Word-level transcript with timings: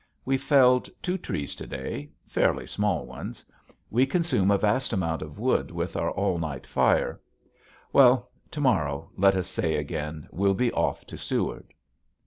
We 0.25 0.35
felled 0.35 0.89
two 1.03 1.19
trees 1.19 1.53
to 1.53 1.67
day 1.67 2.09
fairly 2.25 2.65
small 2.65 3.05
ones. 3.05 3.45
We 3.91 4.07
consume 4.07 4.49
a 4.49 4.57
vast 4.57 4.93
amount 4.93 5.21
of 5.21 5.37
wood 5.37 5.69
with 5.69 5.95
our 5.95 6.09
all 6.09 6.39
night 6.39 6.65
fire. 6.65 7.19
Well 7.93 8.31
to 8.49 8.59
morrow, 8.61 9.11
let 9.15 9.35
us 9.35 9.47
say 9.47 9.75
again, 9.75 10.27
we'll 10.31 10.55
be 10.55 10.71
off 10.71 11.05
to 11.05 11.19
Seward. 11.19 11.75